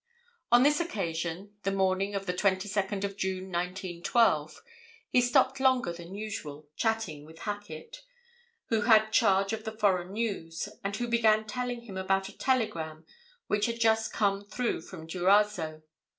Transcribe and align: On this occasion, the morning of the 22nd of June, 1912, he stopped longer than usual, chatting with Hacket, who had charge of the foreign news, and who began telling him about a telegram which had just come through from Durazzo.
On 0.51 0.63
this 0.63 0.79
occasion, 0.79 1.53
the 1.61 1.71
morning 1.71 2.15
of 2.15 2.25
the 2.25 2.33
22nd 2.33 3.03
of 3.03 3.15
June, 3.15 3.51
1912, 3.51 4.63
he 5.11 5.21
stopped 5.21 5.59
longer 5.59 5.93
than 5.93 6.15
usual, 6.15 6.67
chatting 6.75 7.23
with 7.23 7.37
Hacket, 7.41 8.01
who 8.69 8.81
had 8.81 9.11
charge 9.11 9.53
of 9.53 9.63
the 9.63 9.71
foreign 9.77 10.13
news, 10.13 10.67
and 10.83 10.95
who 10.95 11.07
began 11.07 11.45
telling 11.45 11.81
him 11.81 11.97
about 11.97 12.29
a 12.29 12.35
telegram 12.35 13.05
which 13.45 13.67
had 13.67 13.79
just 13.79 14.11
come 14.11 14.43
through 14.43 14.81
from 14.81 15.05
Durazzo. 15.05 15.83